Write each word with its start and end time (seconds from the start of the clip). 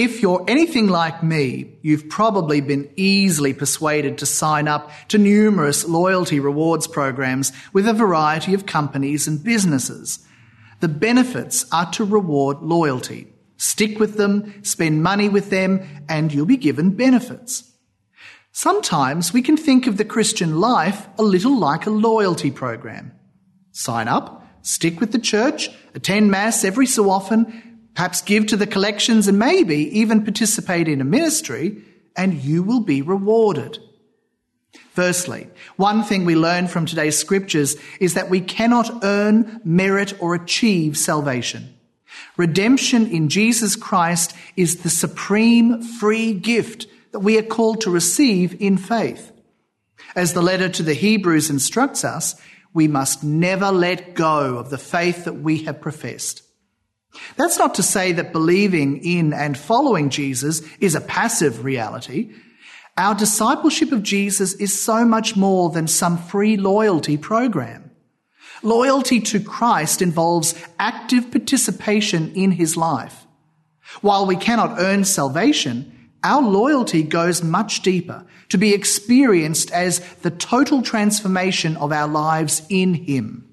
If 0.00 0.22
you're 0.22 0.46
anything 0.48 0.86
like 0.86 1.22
me, 1.22 1.76
you've 1.82 2.08
probably 2.08 2.62
been 2.62 2.90
easily 2.96 3.52
persuaded 3.52 4.16
to 4.16 4.24
sign 4.24 4.66
up 4.66 4.90
to 5.08 5.18
numerous 5.18 5.84
loyalty 5.84 6.40
rewards 6.40 6.86
programs 6.86 7.52
with 7.74 7.86
a 7.86 7.92
variety 7.92 8.54
of 8.54 8.64
companies 8.64 9.28
and 9.28 9.44
businesses. 9.44 10.26
The 10.80 10.88
benefits 10.88 11.66
are 11.70 11.92
to 11.92 12.04
reward 12.04 12.62
loyalty. 12.62 13.30
Stick 13.58 14.00
with 14.00 14.16
them, 14.16 14.64
spend 14.64 15.02
money 15.02 15.28
with 15.28 15.50
them, 15.50 15.86
and 16.08 16.32
you'll 16.32 16.46
be 16.46 16.56
given 16.56 16.96
benefits. 16.96 17.70
Sometimes 18.52 19.34
we 19.34 19.42
can 19.42 19.58
think 19.58 19.86
of 19.86 19.98
the 19.98 20.06
Christian 20.06 20.60
life 20.60 21.08
a 21.18 21.22
little 21.22 21.58
like 21.58 21.84
a 21.84 21.90
loyalty 21.90 22.50
program. 22.50 23.12
Sign 23.72 24.08
up, 24.08 24.46
stick 24.62 24.98
with 24.98 25.12
the 25.12 25.18
church, 25.18 25.68
attend 25.94 26.30
Mass 26.30 26.64
every 26.64 26.86
so 26.86 27.10
often, 27.10 27.69
perhaps 27.94 28.22
give 28.22 28.46
to 28.46 28.56
the 28.56 28.66
collections 28.66 29.28
and 29.28 29.38
maybe 29.38 29.98
even 29.98 30.24
participate 30.24 30.88
in 30.88 31.00
a 31.00 31.04
ministry, 31.04 31.82
and 32.16 32.34
you 32.34 32.62
will 32.62 32.80
be 32.80 33.02
rewarded. 33.02 33.78
Firstly, 34.92 35.48
one 35.76 36.02
thing 36.02 36.24
we 36.24 36.36
learn 36.36 36.68
from 36.68 36.86
today's 36.86 37.16
scriptures 37.16 37.76
is 38.00 38.14
that 38.14 38.30
we 38.30 38.40
cannot 38.40 39.04
earn, 39.04 39.60
merit, 39.64 40.14
or 40.20 40.34
achieve 40.34 40.96
salvation. 40.96 41.74
Redemption 42.36 43.06
in 43.06 43.28
Jesus 43.28 43.76
Christ 43.76 44.34
is 44.56 44.82
the 44.82 44.90
supreme 44.90 45.82
free 45.82 46.32
gift 46.32 46.86
that 47.12 47.20
we 47.20 47.38
are 47.38 47.42
called 47.42 47.80
to 47.82 47.90
receive 47.90 48.60
in 48.60 48.76
faith. 48.76 49.32
As 50.14 50.32
the 50.32 50.42
letter 50.42 50.68
to 50.68 50.82
the 50.82 50.94
Hebrews 50.94 51.50
instructs 51.50 52.04
us, 52.04 52.40
we 52.72 52.88
must 52.88 53.24
never 53.24 53.70
let 53.70 54.14
go 54.14 54.58
of 54.58 54.70
the 54.70 54.78
faith 54.78 55.24
that 55.24 55.34
we 55.40 55.64
have 55.64 55.80
professed. 55.80 56.42
That's 57.36 57.58
not 57.58 57.74
to 57.76 57.82
say 57.82 58.12
that 58.12 58.32
believing 58.32 59.04
in 59.04 59.32
and 59.32 59.58
following 59.58 60.10
Jesus 60.10 60.62
is 60.78 60.94
a 60.94 61.00
passive 61.00 61.64
reality. 61.64 62.32
Our 62.96 63.14
discipleship 63.14 63.92
of 63.92 64.02
Jesus 64.02 64.52
is 64.54 64.80
so 64.80 65.04
much 65.04 65.36
more 65.36 65.70
than 65.70 65.86
some 65.86 66.18
free 66.18 66.56
loyalty 66.56 67.16
program. 67.16 67.90
Loyalty 68.62 69.20
to 69.20 69.40
Christ 69.40 70.02
involves 70.02 70.54
active 70.78 71.30
participation 71.30 72.32
in 72.34 72.52
his 72.52 72.76
life. 72.76 73.26
While 74.02 74.26
we 74.26 74.36
cannot 74.36 74.78
earn 74.78 75.04
salvation, 75.04 76.10
our 76.22 76.42
loyalty 76.42 77.02
goes 77.02 77.42
much 77.42 77.80
deeper 77.82 78.26
to 78.50 78.58
be 78.58 78.74
experienced 78.74 79.70
as 79.70 80.00
the 80.16 80.30
total 80.30 80.82
transformation 80.82 81.76
of 81.78 81.92
our 81.92 82.08
lives 82.08 82.62
in 82.68 82.94
him. 82.94 83.49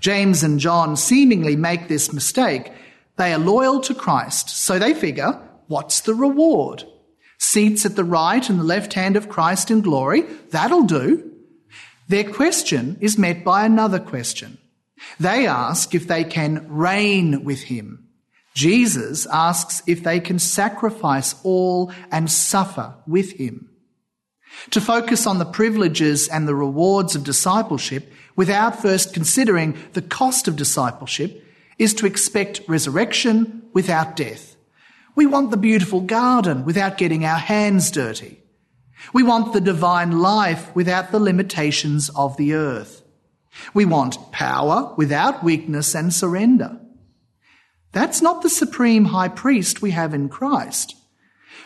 James 0.00 0.42
and 0.42 0.60
John 0.60 0.96
seemingly 0.96 1.56
make 1.56 1.88
this 1.88 2.12
mistake. 2.12 2.72
They 3.16 3.32
are 3.32 3.38
loyal 3.38 3.80
to 3.82 3.94
Christ, 3.94 4.50
so 4.50 4.78
they 4.78 4.94
figure, 4.94 5.40
what's 5.66 6.00
the 6.00 6.14
reward? 6.14 6.84
Seats 7.38 7.84
at 7.84 7.96
the 7.96 8.04
right 8.04 8.48
and 8.48 8.58
the 8.58 8.64
left 8.64 8.94
hand 8.94 9.16
of 9.16 9.28
Christ 9.28 9.70
in 9.70 9.80
glory, 9.80 10.22
that'll 10.50 10.84
do. 10.84 11.30
Their 12.08 12.24
question 12.24 12.96
is 13.00 13.18
met 13.18 13.44
by 13.44 13.64
another 13.64 13.98
question. 13.98 14.58
They 15.18 15.46
ask 15.46 15.94
if 15.94 16.06
they 16.06 16.24
can 16.24 16.66
reign 16.68 17.44
with 17.44 17.62
him. 17.62 18.08
Jesus 18.54 19.26
asks 19.26 19.82
if 19.86 20.04
they 20.04 20.20
can 20.20 20.38
sacrifice 20.38 21.34
all 21.42 21.92
and 22.10 22.30
suffer 22.30 22.94
with 23.06 23.32
him. 23.32 23.70
To 24.70 24.80
focus 24.80 25.26
on 25.26 25.38
the 25.38 25.44
privileges 25.44 26.28
and 26.28 26.46
the 26.46 26.54
rewards 26.54 27.14
of 27.14 27.24
discipleship 27.24 28.12
without 28.36 28.80
first 28.80 29.12
considering 29.12 29.76
the 29.92 30.02
cost 30.02 30.48
of 30.48 30.56
discipleship 30.56 31.44
is 31.78 31.94
to 31.94 32.06
expect 32.06 32.60
resurrection 32.68 33.62
without 33.72 34.16
death. 34.16 34.56
We 35.14 35.26
want 35.26 35.50
the 35.50 35.56
beautiful 35.56 36.00
garden 36.00 36.64
without 36.64 36.96
getting 36.96 37.24
our 37.24 37.38
hands 37.38 37.90
dirty. 37.90 38.40
We 39.12 39.22
want 39.22 39.52
the 39.52 39.60
divine 39.60 40.20
life 40.20 40.74
without 40.74 41.10
the 41.10 41.18
limitations 41.18 42.08
of 42.10 42.36
the 42.36 42.54
earth. 42.54 43.02
We 43.74 43.84
want 43.84 44.32
power 44.32 44.94
without 44.96 45.44
weakness 45.44 45.94
and 45.94 46.14
surrender. 46.14 46.78
That's 47.92 48.22
not 48.22 48.42
the 48.42 48.48
supreme 48.48 49.06
high 49.06 49.28
priest 49.28 49.82
we 49.82 49.90
have 49.90 50.14
in 50.14 50.28
Christ. 50.28 50.94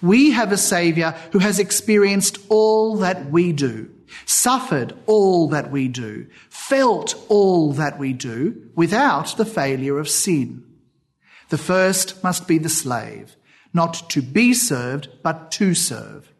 We 0.00 0.30
have 0.30 0.52
a 0.52 0.56
Saviour 0.56 1.12
who 1.32 1.40
has 1.40 1.58
experienced 1.58 2.38
all 2.48 2.96
that 2.96 3.30
we 3.30 3.52
do, 3.52 3.90
suffered 4.26 4.94
all 5.06 5.48
that 5.48 5.70
we 5.70 5.88
do, 5.88 6.26
felt 6.48 7.14
all 7.28 7.72
that 7.72 7.98
we 7.98 8.12
do 8.12 8.70
without 8.74 9.36
the 9.36 9.44
failure 9.44 9.98
of 9.98 10.08
sin. 10.08 10.64
The 11.48 11.58
first 11.58 12.22
must 12.22 12.46
be 12.46 12.58
the 12.58 12.68
slave, 12.68 13.36
not 13.72 14.10
to 14.10 14.22
be 14.22 14.54
served, 14.54 15.08
but 15.22 15.50
to 15.52 15.74
serve. 15.74 16.32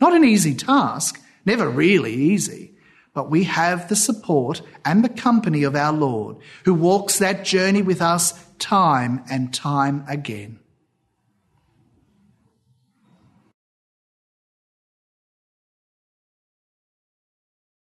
Not 0.00 0.12
an 0.12 0.24
easy 0.24 0.54
task, 0.54 1.20
never 1.44 1.68
really 1.68 2.12
easy, 2.12 2.74
but 3.14 3.30
we 3.30 3.44
have 3.44 3.88
the 3.88 3.96
support 3.96 4.60
and 4.84 5.02
the 5.02 5.08
company 5.08 5.62
of 5.62 5.74
our 5.74 5.92
Lord, 5.92 6.36
who 6.64 6.74
walks 6.74 7.18
that 7.18 7.44
journey 7.44 7.80
with 7.80 8.02
us 8.02 8.34
time 8.58 9.24
and 9.30 9.54
time 9.54 10.04
again. 10.06 10.58